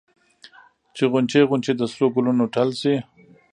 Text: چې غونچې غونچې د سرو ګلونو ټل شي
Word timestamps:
چې 0.95 1.03
غونچې 1.11 1.41
غونچې 1.49 1.73
د 1.77 1.81
سرو 1.91 2.07
ګلونو 2.15 2.45
ټل 2.55 2.69
شي 2.81 2.95